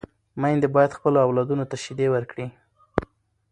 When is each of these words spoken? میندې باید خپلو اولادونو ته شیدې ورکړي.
میندې 0.41 0.67
باید 0.75 0.95
خپلو 0.97 1.17
اولادونو 1.25 1.65
ته 1.71 1.75
شیدې 1.83 2.07
ورکړي. 2.11 2.47